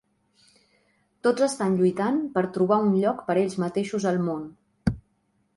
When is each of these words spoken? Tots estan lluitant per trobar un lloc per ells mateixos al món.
Tots 1.27 1.45
estan 1.49 1.75
lluitant 1.81 2.17
per 2.37 2.45
trobar 2.57 2.81
un 2.89 2.97
lloc 3.05 3.21
per 3.29 3.39
ells 3.45 3.59
mateixos 3.65 4.09
al 4.15 4.21
món. 4.31 4.53